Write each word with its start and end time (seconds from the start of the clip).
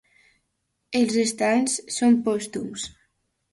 Els 1.01 1.13
restants 1.19 1.77
són 1.99 2.19
pòstums. 2.31 2.91